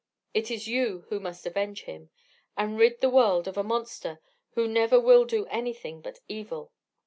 It 0.33 0.49
is 0.49 0.67
you 0.67 1.05
who 1.09 1.19
must 1.19 1.45
avenge 1.45 1.83
him, 1.83 2.09
and 2.57 2.75
rid 2.75 3.01
the 3.01 3.09
world 3.11 3.47
of 3.47 3.55
a 3.55 3.61
monster 3.63 4.19
who 4.55 4.67
never 4.67 4.99
will 4.99 5.25
do 5.25 5.45
anything 5.45 6.01
but 6.01 6.21
evil. 6.27 6.71